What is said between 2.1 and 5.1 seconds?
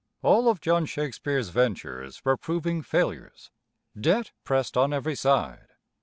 were proving failures. Debt pressed on